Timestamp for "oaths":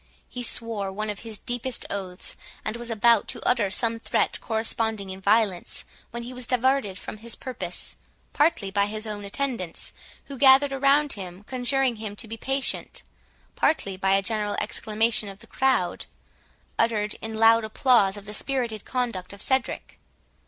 1.91-2.35